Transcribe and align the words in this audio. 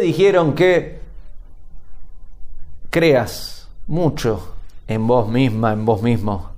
dijeron 0.00 0.54
que 0.54 1.00
creas 2.90 3.68
mucho 3.86 4.54
en 4.86 5.06
vos 5.06 5.28
misma, 5.28 5.72
en 5.72 5.84
vos 5.84 6.02
mismo. 6.02 6.50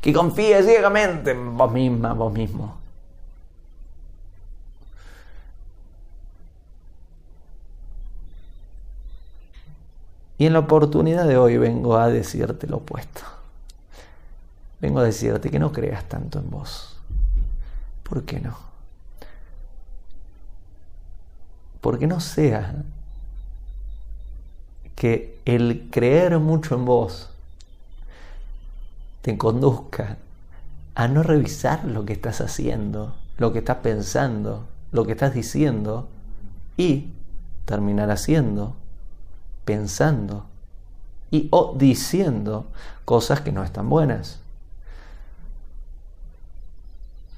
Que 0.00 0.12
confíes 0.12 0.66
ciegamente 0.66 1.32
en 1.32 1.56
vos 1.56 1.72
misma, 1.72 2.12
vos 2.12 2.32
mismo. 2.32 2.76
Y 10.38 10.46
en 10.46 10.52
la 10.52 10.58
oportunidad 10.60 11.26
de 11.26 11.38
hoy 11.38 11.56
vengo 11.56 11.96
a 11.96 12.08
decirte 12.08 12.66
lo 12.66 12.78
opuesto. 12.78 13.22
Vengo 14.80 15.00
a 15.00 15.04
decirte 15.04 15.50
que 15.50 15.58
no 15.58 15.72
creas 15.72 16.04
tanto 16.04 16.38
en 16.38 16.50
vos. 16.50 16.98
¿Por 18.02 18.24
qué 18.24 18.40
no? 18.40 18.75
Porque 21.86 22.08
no 22.08 22.18
sea 22.18 22.82
que 24.96 25.38
el 25.44 25.86
creer 25.92 26.40
mucho 26.40 26.74
en 26.74 26.84
vos 26.84 27.30
te 29.22 29.38
conduzca 29.38 30.16
a 30.96 31.06
no 31.06 31.22
revisar 31.22 31.84
lo 31.84 32.04
que 32.04 32.14
estás 32.14 32.40
haciendo, 32.40 33.14
lo 33.38 33.52
que 33.52 33.60
estás 33.60 33.76
pensando, 33.76 34.66
lo 34.90 35.06
que 35.06 35.12
estás 35.12 35.32
diciendo 35.32 36.08
y 36.76 37.12
terminar 37.66 38.10
haciendo, 38.10 38.74
pensando 39.64 40.44
y 41.30 41.46
o 41.52 41.76
diciendo 41.78 42.66
cosas 43.04 43.42
que 43.42 43.52
no 43.52 43.62
están 43.62 43.88
buenas. 43.88 44.40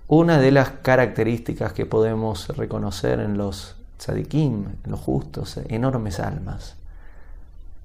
Una 0.06 0.38
de 0.38 0.52
las 0.52 0.70
características 0.70 1.74
que 1.74 1.84
podemos 1.84 2.48
reconocer 2.56 3.20
en 3.20 3.36
los 3.36 3.77
tzadikim, 3.98 4.66
los 4.84 5.00
justos, 5.00 5.58
enormes 5.68 6.20
almas, 6.20 6.76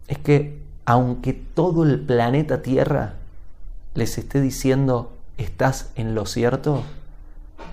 es 0.08 0.17
que 0.19 0.61
aunque 0.86 1.33
todo 1.33 1.83
el 1.83 2.00
planeta 2.00 2.61
Tierra 2.61 3.14
les 3.95 4.17
esté 4.17 4.41
diciendo 4.41 5.14
estás 5.38 5.91
en 5.95 6.16
lo 6.16 6.25
cierto, 6.25 6.84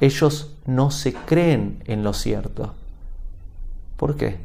ellos 0.00 0.54
no 0.66 0.90
se 0.90 1.12
creen 1.14 1.82
en 1.86 2.02
lo 2.02 2.14
cierto. 2.14 2.74
¿Por 3.96 4.16
qué? 4.16 4.38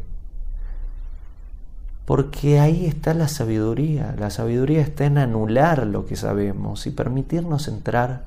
Porque 2.05 2.59
ahí 2.59 2.85
está 2.85 3.13
la 3.13 3.27
sabiduría. 3.27 4.16
La 4.17 4.29
sabiduría 4.29 4.81
está 4.81 5.05
en 5.05 5.17
anular 5.17 5.88
lo 5.88 6.05
que 6.05 6.16
sabemos 6.16 6.85
y 6.88 6.91
permitirnos 6.91 7.67
entrar 7.67 8.25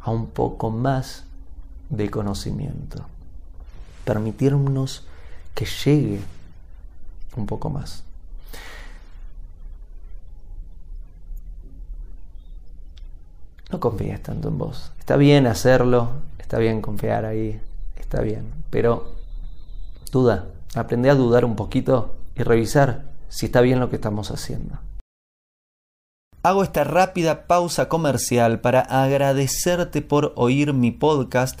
a 0.00 0.10
un 0.10 0.26
poco 0.26 0.70
más 0.70 1.24
de 1.90 2.10
conocimiento. 2.10 3.06
Permitirnos 4.08 5.04
que 5.54 5.66
llegue 5.66 6.20
un 7.36 7.44
poco 7.44 7.68
más. 7.68 8.04
No 13.70 13.80
confíes 13.80 14.22
tanto 14.22 14.48
en 14.48 14.56
vos. 14.56 14.92
Está 14.98 15.16
bien 15.18 15.46
hacerlo, 15.46 16.08
está 16.38 16.56
bien 16.56 16.80
confiar 16.80 17.26
ahí, 17.26 17.60
está 17.98 18.22
bien. 18.22 18.50
Pero 18.70 19.12
duda, 20.10 20.46
aprende 20.74 21.10
a 21.10 21.14
dudar 21.14 21.44
un 21.44 21.54
poquito 21.54 22.16
y 22.34 22.44
revisar 22.44 23.10
si 23.28 23.44
está 23.44 23.60
bien 23.60 23.78
lo 23.78 23.90
que 23.90 23.96
estamos 23.96 24.30
haciendo. 24.30 24.78
Hago 26.42 26.62
esta 26.62 26.84
rápida 26.84 27.46
pausa 27.46 27.90
comercial 27.90 28.60
para 28.60 28.80
agradecerte 28.80 30.00
por 30.00 30.32
oír 30.36 30.72
mi 30.72 30.92
podcast 30.92 31.60